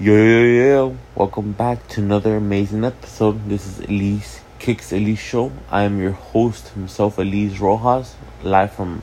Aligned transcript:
Yo, 0.00 0.14
yo, 0.14 0.44
yo, 0.44 0.96
welcome 1.14 1.52
back 1.52 1.86
to 1.88 2.00
another 2.00 2.38
amazing 2.38 2.84
episode. 2.84 3.46
This 3.50 3.66
is 3.66 3.80
Eliz 3.80 4.40
Kickz 4.58 4.92
Elise 4.92 5.18
Show. 5.18 5.52
I 5.70 5.82
am 5.82 6.00
your 6.00 6.12
host 6.12 6.68
himself, 6.68 7.18
Elise 7.18 7.60
Rojas, 7.60 8.16
live 8.42 8.72
from 8.72 9.02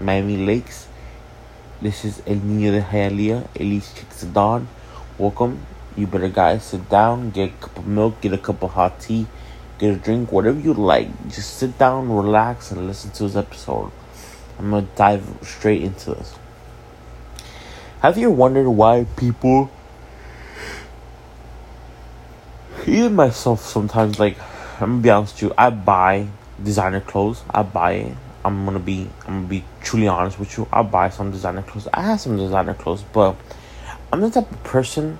Miami 0.00 0.38
Lakes. 0.38 0.88
This 1.82 2.02
is 2.06 2.22
El 2.26 2.36
Niño 2.36 2.72
de 2.72 2.80
Hialeah, 2.80 3.46
Eliz 3.60 3.92
Kickz 3.92 4.20
the 4.20 4.26
Don. 4.28 4.68
Welcome. 5.18 5.66
You 5.98 6.06
better 6.06 6.30
guys 6.30 6.64
sit 6.64 6.88
down, 6.88 7.28
get 7.28 7.50
a 7.50 7.52
cup 7.52 7.76
of 7.76 7.86
milk, 7.86 8.18
get 8.22 8.32
a 8.32 8.38
cup 8.38 8.62
of 8.62 8.70
hot 8.70 8.98
tea, 8.98 9.26
get 9.78 9.92
a 9.92 9.98
drink, 9.98 10.32
whatever 10.32 10.58
you 10.58 10.72
like. 10.72 11.10
Just 11.28 11.58
sit 11.58 11.76
down, 11.76 12.10
relax, 12.10 12.70
and 12.70 12.86
listen 12.86 13.10
to 13.10 13.24
this 13.24 13.36
episode. 13.36 13.92
I'm 14.58 14.70
gonna 14.70 14.86
dive 14.96 15.26
straight 15.42 15.82
into 15.82 16.14
this. 16.14 16.36
Have 18.00 18.16
you 18.16 18.30
wondered 18.30 18.70
why 18.70 19.04
people 19.18 19.70
even 22.88 23.14
myself 23.14 23.62
sometimes 23.62 24.18
like 24.18 24.36
I'm 24.80 24.88
gonna 24.88 25.02
be 25.02 25.10
honest 25.10 25.34
with 25.34 25.42
you, 25.50 25.54
I 25.56 25.70
buy 25.70 26.28
designer 26.62 27.00
clothes. 27.00 27.42
I 27.50 27.62
buy. 27.62 28.14
I'm 28.44 28.64
gonna 28.64 28.78
be 28.78 29.08
I'm 29.26 29.36
gonna 29.36 29.48
be 29.48 29.64
truly 29.82 30.08
honest 30.08 30.38
with 30.38 30.56
you. 30.56 30.68
I 30.72 30.82
buy 30.82 31.10
some 31.10 31.30
designer 31.30 31.62
clothes. 31.62 31.88
I 31.92 32.02
have 32.02 32.20
some 32.20 32.36
designer 32.36 32.74
clothes, 32.74 33.02
but 33.12 33.36
I'm 34.12 34.20
the 34.20 34.30
type 34.30 34.50
of 34.50 34.62
person 34.64 35.18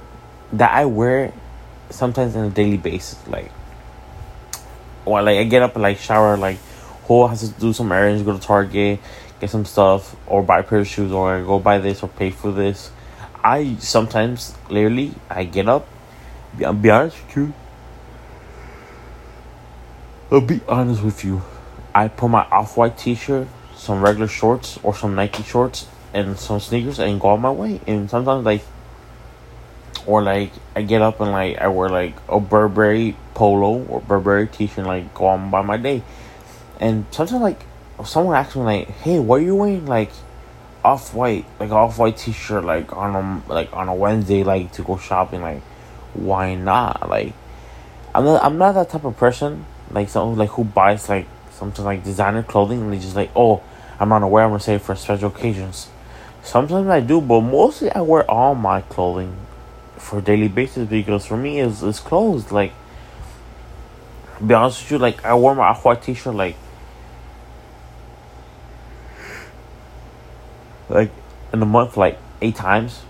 that 0.52 0.72
I 0.72 0.84
wear 0.84 1.32
sometimes 1.90 2.36
on 2.36 2.44
a 2.44 2.50
daily 2.50 2.76
basis. 2.76 3.26
Like 3.26 3.50
or 5.04 5.22
like 5.22 5.38
I 5.38 5.44
get 5.44 5.62
up 5.62 5.74
and 5.74 5.82
like 5.82 5.98
shower 5.98 6.36
like 6.36 6.58
who 7.04 7.26
has 7.26 7.48
to 7.48 7.60
do 7.60 7.72
some 7.72 7.90
errands, 7.92 8.22
go 8.22 8.36
to 8.36 8.44
Target, 8.44 9.00
get 9.40 9.48
some 9.48 9.64
stuff, 9.64 10.16
or 10.26 10.42
buy 10.42 10.60
a 10.60 10.62
pair 10.62 10.80
of 10.80 10.88
shoes, 10.88 11.12
or 11.12 11.40
go 11.42 11.58
buy 11.58 11.78
this 11.78 12.02
or 12.02 12.08
pay 12.08 12.30
for 12.30 12.52
this. 12.52 12.90
I 13.42 13.76
sometimes 13.78 14.54
literally 14.68 15.14
I 15.30 15.44
get 15.44 15.68
up 15.68 15.86
be 16.56 16.90
honest 16.90 17.16
with 17.26 17.36
you. 17.36 17.52
I'll 20.30 20.40
be 20.40 20.60
honest 20.68 21.02
with 21.02 21.24
you. 21.24 21.42
I 21.94 22.08
put 22.08 22.28
my 22.28 22.44
off 22.50 22.76
white 22.76 22.98
t 22.98 23.14
shirt, 23.14 23.48
some 23.74 24.02
regular 24.02 24.28
shorts, 24.28 24.78
or 24.82 24.94
some 24.94 25.14
Nike 25.14 25.42
shorts, 25.42 25.86
and 26.12 26.38
some 26.38 26.60
sneakers 26.60 26.98
and 26.98 27.20
go 27.20 27.28
on 27.28 27.40
my 27.40 27.50
way. 27.50 27.80
And 27.86 28.10
sometimes, 28.10 28.44
like, 28.44 28.62
or 30.04 30.22
like, 30.22 30.52
I 30.74 30.82
get 30.82 31.02
up 31.02 31.20
and 31.20 31.32
like, 31.32 31.58
I 31.58 31.68
wear 31.68 31.88
like 31.88 32.14
a 32.28 32.40
Burberry 32.40 33.16
polo 33.34 33.84
or 33.84 34.00
Burberry 34.00 34.46
t 34.46 34.66
shirt, 34.66 34.86
like, 34.86 35.14
go 35.14 35.26
on 35.26 35.50
by 35.50 35.62
my 35.62 35.76
day. 35.76 36.02
And 36.80 37.06
sometimes, 37.10 37.42
like, 37.42 37.60
someone 38.04 38.36
asks 38.36 38.56
me, 38.56 38.62
like, 38.62 38.88
hey, 38.88 39.18
what 39.18 39.40
are 39.40 39.44
you 39.44 39.54
wearing? 39.54 39.86
Like, 39.86 40.10
off 40.84 41.14
white, 41.14 41.44
like, 41.58 41.70
off 41.70 41.98
white 41.98 42.16
t 42.16 42.32
shirt, 42.32 42.64
like, 42.64 42.94
on 42.94 43.14
a, 43.14 43.52
like, 43.52 43.72
on 43.72 43.88
a 43.88 43.94
Wednesday, 43.94 44.44
like, 44.44 44.72
to 44.72 44.82
go 44.82 44.96
shopping, 44.96 45.42
like, 45.42 45.62
why 46.18 46.54
not? 46.54 47.08
Like, 47.08 47.32
I'm 48.14 48.24
not, 48.24 48.44
I'm 48.44 48.58
not 48.58 48.72
that 48.72 48.90
type 48.90 49.04
of 49.04 49.16
person. 49.16 49.66
Like, 49.90 50.08
someone 50.08 50.38
like 50.38 50.50
who 50.50 50.64
buys 50.64 51.08
like 51.08 51.26
something 51.50 51.84
like 51.84 52.04
designer 52.04 52.42
clothing 52.42 52.80
and 52.82 52.92
they 52.92 52.98
just 52.98 53.16
like, 53.16 53.30
oh, 53.34 53.62
I'm 53.98 54.08
not 54.08 54.22
aware. 54.22 54.44
I'm 54.44 54.50
gonna 54.50 54.60
save 54.60 54.82
for 54.82 54.94
special 54.94 55.28
occasions. 55.28 55.88
Sometimes 56.42 56.88
I 56.88 57.00
do, 57.00 57.20
but 57.20 57.40
mostly 57.40 57.90
I 57.90 58.02
wear 58.02 58.28
all 58.30 58.54
my 58.54 58.82
clothing 58.82 59.36
for 59.96 60.20
daily 60.20 60.48
basis 60.48 60.88
because 60.88 61.26
for 61.26 61.36
me 61.36 61.60
it's, 61.60 61.82
it's 61.82 62.00
clothes. 62.00 62.52
Like, 62.52 62.72
be 64.44 64.54
honest 64.54 64.82
with 64.82 64.92
you, 64.92 64.98
like 64.98 65.24
I 65.24 65.34
wore 65.34 65.54
my 65.54 65.74
white 65.74 66.02
t-shirt 66.02 66.34
like 66.34 66.56
like 70.88 71.10
in 71.52 71.62
a 71.62 71.66
month 71.66 71.96
like 71.96 72.18
eight 72.42 72.54
times 72.54 73.02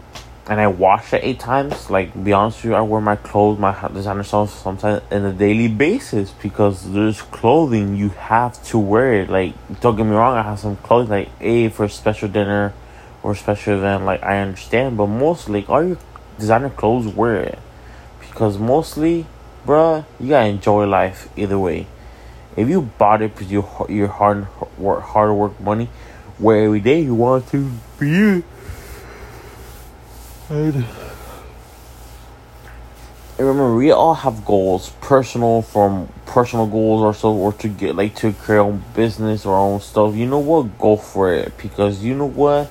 and 0.49 0.61
I 0.61 0.67
wash 0.69 1.13
it 1.13 1.25
eight 1.25 1.41
times. 1.41 1.91
Like, 1.91 2.23
be 2.23 2.33
honest 2.33 2.59
with 2.59 2.67
you, 2.67 2.75
I 2.75 2.81
wear 2.81 3.01
my 3.01 3.17
clothes, 3.17 3.59
my 3.59 3.89
designer 3.89 4.23
stuff 4.23 4.51
sometimes 4.51 5.03
on 5.11 5.25
a 5.25 5.33
daily 5.33 5.69
basis 5.69 6.31
because 6.31 6.93
there's 6.93 7.23
clothing 7.23 7.97
you 7.97 8.11
have 8.11 8.63
to 8.65 8.79
wear 8.79 9.15
it. 9.23 9.31
Like, 9.31 9.55
don't 9.81 9.97
get 9.97 10.05
me 10.05 10.13
wrong, 10.13 10.37
I 10.37 10.43
have 10.43 10.61
some 10.61 10.77
clothes 10.77 11.09
like, 11.09 11.29
a 11.41 11.69
for 11.71 11.85
a 11.85 11.91
special 11.91 12.29
dinner 12.29 12.75
or 13.23 13.35
special 13.35 13.75
event. 13.75 14.05
Like, 14.05 14.23
I 14.23 14.39
understand, 14.39 14.97
but 14.97 15.09
mostly, 15.09 15.67
all 15.67 15.83
your 15.83 15.99
designer 16.39 16.71
clothes, 16.71 17.09
wear 17.09 17.43
it 17.43 17.59
because 18.21 18.59
mostly, 18.59 19.27
bruh, 19.67 20.05
you 20.21 20.29
gotta 20.29 20.49
enjoy 20.49 20.87
life 20.87 21.29
either 21.37 21.59
way. 21.59 21.87
If 22.55 22.69
you 22.69 22.83
bought 22.83 23.23
it 23.23 23.35
because 23.35 23.51
your 23.51 23.87
your 23.89 24.09
hard 24.09 24.47
work, 24.79 25.03
hard 25.03 25.33
work 25.33 25.59
money, 25.61 25.89
wear 26.39 26.65
every 26.65 26.81
day 26.81 27.01
you 27.01 27.15
want 27.15 27.49
to 27.49 27.71
be 27.99 28.45
and 30.49 30.85
remember, 33.37 33.75
we 33.75 33.91
all 33.91 34.15
have 34.15 34.45
goals, 34.45 34.91
personal 35.01 35.63
from 35.63 36.09
personal 36.25 36.67
goals 36.67 37.03
or 37.03 37.13
so, 37.15 37.33
or 37.33 37.53
to 37.55 37.69
get 37.69 37.97
like 37.97 38.15
to 38.17 38.33
create 38.33 38.61
own 38.61 38.85
business 38.95 39.45
or 39.45 39.57
own 39.57 39.81
stuff. 39.81 40.15
You 40.15 40.27
know 40.27 40.39
what? 40.39 40.79
Go 40.79 40.97
for 40.97 41.35
it 41.35 41.57
because 41.59 42.05
you 42.05 42.15
know 42.15 42.29
what? 42.29 42.71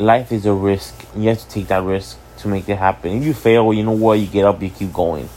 Life 0.00 0.32
is 0.32 0.44
a 0.44 0.52
risk. 0.52 1.06
You 1.16 1.28
have 1.28 1.38
to 1.38 1.48
take 1.48 1.68
that 1.68 1.84
risk 1.84 2.18
to 2.38 2.48
make 2.48 2.68
it 2.68 2.78
happen. 2.78 3.12
If 3.18 3.24
you 3.24 3.34
fail, 3.34 3.72
you 3.72 3.84
know 3.84 3.92
what? 3.92 4.14
You 4.14 4.26
get 4.26 4.44
up, 4.44 4.60
you 4.60 4.70
keep 4.70 4.92
going. 4.92 5.28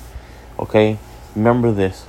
Okay? 0.58 0.98
Remember 1.36 1.72
this. 1.72 2.06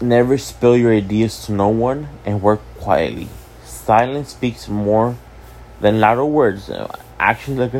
Never 0.00 0.38
spill 0.38 0.76
your 0.76 0.92
ideas 0.92 1.44
to 1.46 1.52
no 1.52 1.68
one 1.68 2.08
and 2.24 2.40
work 2.40 2.60
quietly. 2.78 3.28
Silence 3.64 4.30
speaks 4.30 4.68
more 4.68 5.16
than 5.80 6.00
louder 6.00 6.24
words. 6.24 6.70
Actions 7.18 7.58
like 7.58 7.74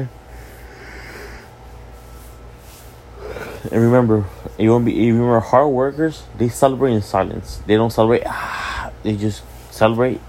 And 3.71 3.83
remember, 3.83 4.25
you 4.59 4.71
won't 4.71 4.85
be. 4.85 4.93
You 4.93 5.15
remember, 5.15 5.41
hard 5.41 5.71
workers 5.71 6.23
they 6.39 6.49
celebrate 6.49 6.93
in 6.93 7.03
silence. 7.03 7.61
They 7.67 7.75
don't 7.75 7.91
celebrate. 7.91 8.23
Ah, 8.25 8.93
they 9.03 9.17
just 9.17 9.43
celebrate 9.71 10.21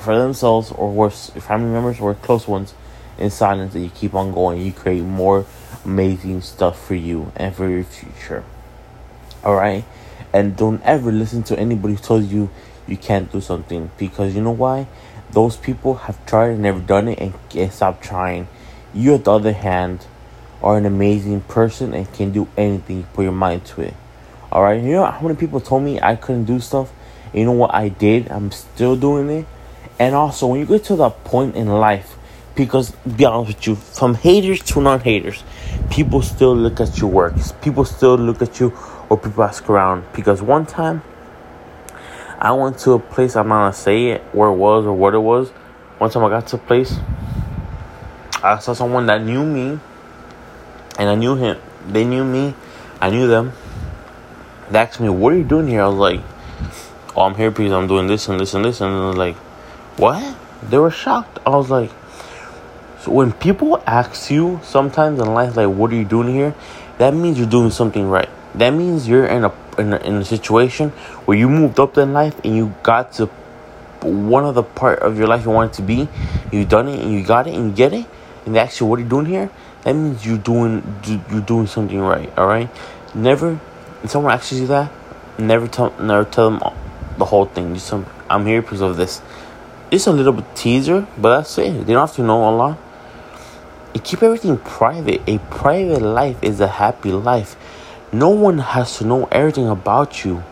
for 0.00 0.18
themselves 0.18 0.72
or 0.72 0.90
worse, 0.90 1.30
family 1.30 1.70
members 1.70 2.00
or 2.00 2.14
close 2.14 2.48
ones 2.48 2.74
in 3.18 3.30
silence. 3.30 3.74
And 3.74 3.84
you 3.84 3.90
keep 3.90 4.14
on 4.14 4.32
going. 4.32 4.62
You 4.62 4.72
create 4.72 5.02
more 5.02 5.46
amazing 5.84 6.40
stuff 6.40 6.84
for 6.84 6.94
you 6.94 7.30
and 7.36 7.54
for 7.54 7.68
your 7.68 7.84
future. 7.84 8.42
All 9.44 9.54
right, 9.54 9.84
and 10.32 10.56
don't 10.56 10.82
ever 10.82 11.12
listen 11.12 11.42
to 11.44 11.58
anybody 11.58 11.94
who 11.94 12.02
tells 12.02 12.24
you 12.26 12.50
you 12.88 12.96
can't 12.96 13.30
do 13.30 13.40
something 13.40 13.90
because 13.96 14.34
you 14.34 14.42
know 14.42 14.50
why 14.52 14.88
those 15.30 15.56
people 15.56 15.94
have 15.94 16.24
tried 16.26 16.50
and 16.50 16.62
never 16.62 16.80
done 16.80 17.08
it 17.08 17.18
and 17.18 17.34
can't 17.48 17.72
stop 17.72 18.00
trying. 18.00 18.48
You, 18.94 19.14
on 19.14 19.22
the 19.22 19.32
other 19.32 19.52
hand, 19.52 20.06
are 20.62 20.78
an 20.78 20.86
amazing 20.86 21.42
person 21.42 21.92
and 21.94 22.12
can 22.12 22.32
do 22.32 22.48
anything 22.56 22.98
you 22.98 23.06
put 23.12 23.22
your 23.22 23.32
mind 23.32 23.64
to 23.66 23.82
it. 23.82 23.94
Alright, 24.50 24.82
you 24.82 24.92
know 24.92 25.04
how 25.04 25.20
many 25.20 25.34
people 25.34 25.60
told 25.60 25.82
me 25.82 26.00
I 26.00 26.16
couldn't 26.16 26.44
do 26.44 26.60
stuff? 26.60 26.92
You 27.34 27.44
know 27.44 27.52
what 27.52 27.74
I 27.74 27.88
did? 27.88 28.30
I'm 28.30 28.50
still 28.52 28.96
doing 28.96 29.28
it. 29.28 29.46
And 29.98 30.14
also, 30.14 30.46
when 30.46 30.60
you 30.60 30.66
get 30.66 30.84
to 30.84 30.96
that 30.96 31.24
point 31.24 31.56
in 31.56 31.68
life, 31.68 32.16
because 32.54 32.92
be 32.92 33.24
honest 33.24 33.56
with 33.56 33.66
you, 33.66 33.74
from 33.74 34.14
haters 34.14 34.62
to 34.62 34.80
non 34.80 35.00
haters, 35.00 35.44
people 35.90 36.22
still 36.22 36.56
look 36.56 36.80
at 36.80 36.98
your 36.98 37.10
works. 37.10 37.52
People 37.60 37.84
still 37.84 38.16
look 38.16 38.40
at 38.40 38.58
you 38.60 38.72
or 39.08 39.18
people 39.18 39.44
ask 39.44 39.68
around. 39.68 40.04
Because 40.14 40.40
one 40.40 40.64
time, 40.66 41.02
I 42.38 42.52
went 42.52 42.78
to 42.80 42.92
a 42.92 42.98
place, 42.98 43.34
I'm 43.36 43.48
not 43.48 43.62
gonna 43.64 43.72
say 43.72 44.08
it, 44.08 44.22
where 44.32 44.50
it 44.50 44.56
was 44.56 44.84
or 44.84 44.92
what 44.92 45.14
it 45.14 45.18
was. 45.18 45.50
One 45.98 46.10
time 46.10 46.24
I 46.24 46.28
got 46.28 46.46
to 46.48 46.56
a 46.56 46.58
place, 46.58 46.98
I 48.42 48.58
saw 48.58 48.74
someone 48.74 49.06
that 49.06 49.22
knew 49.22 49.44
me, 49.44 49.78
and 50.98 51.08
I 51.08 51.14
knew 51.14 51.36
him. 51.36 51.58
They 51.88 52.04
knew 52.04 52.24
me, 52.24 52.54
I 53.00 53.10
knew 53.10 53.26
them. 53.26 53.52
They 54.70 54.78
asked 54.78 55.00
me, 55.00 55.08
What 55.08 55.32
are 55.32 55.36
you 55.36 55.44
doing 55.44 55.68
here? 55.68 55.82
I 55.82 55.88
was 55.88 55.96
like, 55.96 56.20
Oh, 57.14 57.22
I'm 57.22 57.34
here 57.34 57.50
because 57.50 57.72
I'm 57.72 57.86
doing 57.86 58.06
this 58.06 58.28
and 58.28 58.38
this 58.38 58.54
and 58.54 58.64
this. 58.64 58.80
And 58.80 58.92
they 58.92 59.18
like, 59.18 59.36
What? 59.96 60.36
They 60.62 60.78
were 60.78 60.90
shocked. 60.90 61.38
I 61.46 61.50
was 61.50 61.70
like, 61.70 61.90
So 63.00 63.12
when 63.12 63.32
people 63.32 63.82
ask 63.86 64.30
you 64.30 64.60
sometimes 64.62 65.20
in 65.20 65.32
life, 65.32 65.56
like, 65.56 65.68
What 65.68 65.92
are 65.92 65.96
you 65.96 66.04
doing 66.04 66.34
here? 66.34 66.54
That 66.98 67.14
means 67.14 67.38
you're 67.38 67.48
doing 67.48 67.70
something 67.70 68.08
right. 68.08 68.28
That 68.54 68.70
means 68.70 69.06
you're 69.06 69.26
in 69.26 69.44
a 69.44 69.50
in 69.78 69.92
a, 69.92 69.96
in 69.98 70.14
a 70.16 70.24
situation 70.24 70.90
where 71.26 71.36
you 71.36 71.48
moved 71.48 71.78
up 71.80 71.98
in 71.98 72.12
life 72.12 72.38
and 72.44 72.56
you 72.56 72.74
got 72.82 73.12
to 73.12 73.26
one 74.02 74.44
of 74.44 74.54
the 74.54 74.62
part 74.62 75.00
of 75.00 75.18
your 75.18 75.26
life 75.26 75.44
you 75.44 75.50
wanted 75.50 75.72
to 75.74 75.82
be, 75.82 76.08
you 76.52 76.64
done 76.64 76.88
it 76.88 77.00
and 77.00 77.12
you 77.12 77.24
got 77.24 77.46
it 77.46 77.54
and 77.54 77.70
you 77.70 77.76
get 77.76 77.92
it, 77.92 78.06
and 78.44 78.54
they 78.54 78.60
ask 78.60 78.80
you 78.80 78.86
what 78.86 78.98
are 78.98 79.02
you 79.02 79.08
doing 79.08 79.26
here, 79.26 79.50
that 79.82 79.94
means 79.94 80.26
you're 80.26 80.38
doing 80.38 80.82
you're 81.30 81.40
doing 81.40 81.66
something 81.66 82.00
right. 82.00 82.36
All 82.36 82.46
right, 82.46 82.68
never. 83.14 83.54
When 83.54 84.08
someone 84.08 84.32
asks 84.32 84.52
you 84.52 84.66
that, 84.66 84.92
never 85.38 85.66
tell 85.68 85.94
never 86.00 86.24
tell 86.24 86.50
them 86.50 86.74
the 87.18 87.24
whole 87.24 87.46
thing. 87.46 87.74
Just 87.74 87.86
some 87.86 88.06
I'm 88.28 88.46
here 88.46 88.62
because 88.62 88.80
of 88.80 88.96
this. 88.96 89.22
It's 89.90 90.06
a 90.06 90.12
little 90.12 90.32
bit 90.32 90.44
teaser, 90.56 91.06
but 91.16 91.36
that's 91.36 91.56
it. 91.58 91.86
They 91.86 91.92
don't 91.92 92.06
have 92.08 92.16
to 92.16 92.22
know 92.22 92.48
a 92.48 92.54
lot. 92.54 92.78
You 93.94 94.00
keep 94.00 94.22
everything 94.22 94.58
private. 94.58 95.22
A 95.26 95.38
private 95.38 96.02
life 96.02 96.42
is 96.42 96.60
a 96.60 96.66
happy 96.66 97.12
life. 97.12 97.56
No 98.16 98.30
one 98.30 98.56
has 98.56 98.96
to 98.96 99.04
know 99.04 99.28
everything 99.30 99.68
about 99.68 100.24
you. 100.24 100.42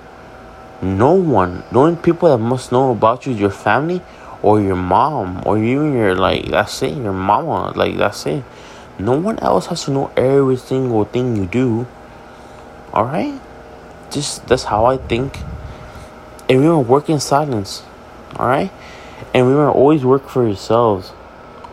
No 0.82 1.14
one. 1.14 1.64
The 1.72 1.78
only 1.78 1.96
people 1.96 2.28
that 2.28 2.36
must 2.36 2.70
know 2.70 2.90
about 2.90 3.24
you 3.24 3.32
is 3.32 3.40
your 3.40 3.48
family 3.48 4.02
or 4.42 4.60
your 4.60 4.76
mom 4.76 5.42
or 5.46 5.56
even 5.56 5.94
your 5.94 6.14
like 6.14 6.44
that's 6.50 6.82
it, 6.82 6.94
your 6.94 7.14
mama. 7.14 7.72
Like 7.74 7.96
that's 7.96 8.26
it. 8.26 8.44
No 8.98 9.18
one 9.18 9.38
else 9.38 9.64
has 9.68 9.86
to 9.86 9.92
know 9.92 10.12
every 10.14 10.58
single 10.58 11.06
thing 11.06 11.36
you 11.36 11.46
do. 11.46 11.86
Alright? 12.92 13.40
Just 14.10 14.46
that's 14.46 14.64
how 14.64 14.84
I 14.84 14.98
think. 14.98 15.38
And 16.50 16.60
remember, 16.60 16.80
work 16.80 17.08
in 17.08 17.18
silence. 17.18 17.82
Alright? 18.36 18.72
And 19.32 19.46
remember, 19.46 19.70
always 19.70 20.04
work 20.04 20.28
for 20.28 20.46
yourselves. 20.46 21.12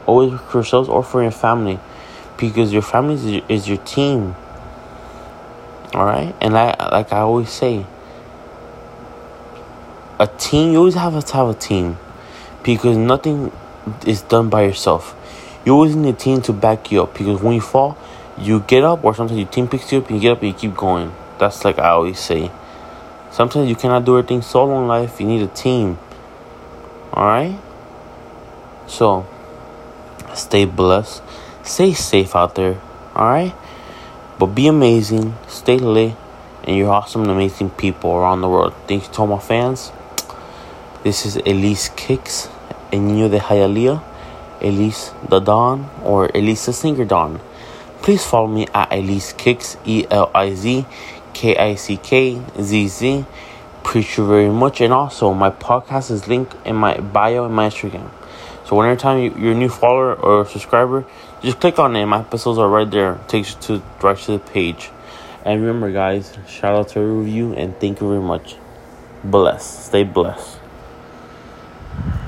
Always 0.06 0.32
work 0.32 0.50
for 0.50 0.58
yourselves 0.60 0.88
or 0.88 1.04
for 1.04 1.22
your 1.22 1.32
family. 1.32 1.82
Because 2.38 2.72
your 2.72 2.82
family 2.82 3.16
is 3.16 3.26
your, 3.26 3.42
is 3.50 3.68
your 3.68 3.80
team. 3.80 4.38
Alright? 5.94 6.36
And 6.42 6.58
I, 6.58 6.76
like 6.92 7.12
I 7.12 7.20
always 7.20 7.50
say, 7.50 7.86
a 10.20 10.28
team, 10.28 10.72
you 10.72 10.78
always 10.78 10.96
have 10.96 11.24
to 11.24 11.34
have 11.34 11.50
a 11.50 11.54
team. 11.54 11.98
Because 12.64 12.96
nothing 12.96 13.52
is 14.06 14.22
done 14.22 14.50
by 14.50 14.64
yourself. 14.64 15.16
You 15.66 15.74
always 15.74 15.96
need 15.96 16.16
a 16.16 16.18
team 16.18 16.42
to 16.44 16.54
back 16.54 16.92
you 16.92 17.04
up. 17.04 17.18
Because 17.18 17.42
when 17.42 17.56
you 17.56 17.62
fall, 17.62 17.98
you 18.38 18.62
get 18.62 18.84
up, 18.84 19.04
or 19.04 19.14
sometimes 19.14 19.40
your 19.40 19.50
team 19.50 19.68
picks 19.68 19.92
you 19.92 20.00
up 20.00 20.08
and 20.10 20.18
you 20.18 20.22
get 20.22 20.32
up 20.34 20.42
and 20.42 20.50
you 20.50 20.54
keep 20.54 20.76
going. 20.76 21.14
That's 21.40 21.66
like 21.66 21.80
I 21.80 21.90
always 21.90 22.20
say. 22.20 22.52
Sometimes 23.32 23.70
you 23.70 23.76
cannot 23.76 24.06
do 24.06 24.18
everything 24.18 24.42
solo 24.42 24.82
in 24.82 24.88
life. 24.88 25.20
You 25.20 25.26
need 25.26 25.42
a 25.42 25.48
team. 25.48 25.98
Alright? 27.14 27.60
So, 28.88 29.26
stay 30.34 30.66
blessed. 30.66 31.24
Stay 31.64 31.94
safe 31.94 32.36
out 32.36 32.56
there. 32.56 32.80
Alright? 33.16 33.56
But 34.39 34.48
be 34.48 34.68
amazing. 34.68 35.36
Stay 35.48 35.78
lit. 35.78 36.16
And 36.63 36.78
you're 36.78 36.92
awesome 36.92 37.24
and 37.24 37.31
amazing 37.31 37.72
people 37.72 38.12
around 38.12 38.42
the 38.42 38.50
world. 38.50 38.74
Thank 38.88 39.07
you 39.07 39.13
to 39.13 39.22
all 39.22 39.28
my 39.28 39.39
fans. 39.39 39.92
This 41.04 41.25
is 41.25 41.38
Eliz 41.38 41.89
Kickz, 41.95 42.51
El 42.94 43.00
Niño 43.00 43.31
de 43.31 43.39
Hialeah, 43.39 44.04
Elise 44.62 45.12
the 45.28 45.39
Don, 45.39 45.89
or 46.04 46.30
Elise 46.36 46.68
the 46.68 46.74
Singer 46.74 47.06
Don. 47.06 47.39
Please 48.04 48.24
follow 48.24 48.45
me 48.45 48.68
at 48.75 48.92
Eliz 48.92 49.33
Kickz, 49.33 49.78
E 49.86 50.06
L 50.12 50.30
I 50.36 50.54
Z 50.54 50.86
K 51.34 51.57
I 51.57 51.74
C 51.74 51.98
K 51.98 52.39
Z 52.62 52.88
Z. 52.88 53.25
Appreciate 53.81 54.18
you 54.18 54.27
very 54.27 54.50
much. 54.50 54.81
And 54.81 54.94
also, 54.94 55.34
my 55.34 55.50
podcast 55.50 56.12
is 56.12 56.27
linked 56.27 56.56
in 56.63 56.75
my 56.75 57.00
bio 57.00 57.45
and 57.45 57.56
my 57.56 57.69
Instagram. 57.69 58.12
So, 58.72 58.78
whenever 58.78 58.98
time 58.98 59.20
you, 59.20 59.36
you're 59.38 59.52
a 59.52 59.56
new 59.56 59.68
follower 59.68 60.14
or 60.14 60.46
subscriber, 60.46 61.04
just 61.42 61.60
click 61.60 61.78
on 61.78 61.94
it. 61.98 62.06
My 62.06 62.22
episodes 62.22 62.58
are 62.58 62.70
right 62.70 62.90
there. 62.90 63.16
It 63.16 63.28
takes 63.28 63.54
you 63.54 63.60
to 63.64 63.84
right 64.02 64.18
to 64.18 64.32
the 64.32 64.40
page. 64.40 64.90
And 65.44 65.60
remember, 65.60 65.92
guys, 65.92 66.38
shout 66.48 66.76
out 66.76 66.88
to 66.94 67.02
a 67.02 67.06
review 67.06 67.52
and 67.52 67.78
thank 67.82 68.00
you 68.00 68.08
very 68.08 68.22
much. 68.22 68.56
Bless. 69.26 69.88
Stay 69.88 70.06
blessed. 70.06 70.61